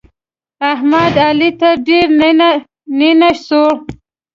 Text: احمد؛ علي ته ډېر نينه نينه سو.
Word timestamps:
احمد؛ 0.71 1.15
علي 1.27 1.49
ته 1.59 1.69
ډېر 1.87 2.07
نينه 2.19 2.49
نينه 2.99 3.29
سو. 3.45 3.63